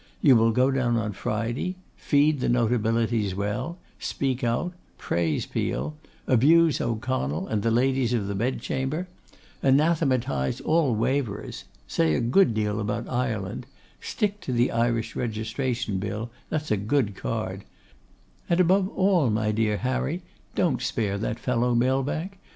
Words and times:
You 0.19 0.35
will 0.35 0.49
go 0.51 0.71
down 0.71 0.97
on 0.97 1.13
Friday; 1.13 1.75
feed 1.95 2.39
the 2.39 2.49
notabilities 2.49 3.35
well; 3.35 3.77
speak 3.99 4.43
out; 4.43 4.73
praise 4.97 5.45
Peel; 5.45 5.95
abuse 6.25 6.81
O'Connell 6.81 7.47
and 7.47 7.61
the 7.61 7.69
ladies 7.69 8.11
of 8.11 8.25
the 8.25 8.33
Bed 8.33 8.59
chamber; 8.61 9.07
anathematise 9.61 10.59
all 10.61 10.95
waverers; 10.95 11.65
say 11.87 12.15
a 12.15 12.19
good 12.19 12.55
deal 12.55 12.79
about 12.79 13.07
Ireland; 13.07 13.67
stick 14.01 14.41
to 14.41 14.51
the 14.51 14.71
Irish 14.71 15.15
Registration 15.15 15.99
Bill, 15.99 16.31
that's 16.49 16.71
a 16.71 16.77
good 16.77 17.13
card; 17.15 17.63
and, 18.49 18.59
above 18.59 18.89
all, 18.89 19.29
my 19.29 19.51
dear 19.51 19.77
Harry, 19.77 20.23
don't 20.55 20.81
spare 20.81 21.19
that 21.19 21.37
fellow 21.39 21.75
Millbank. 21.75 22.39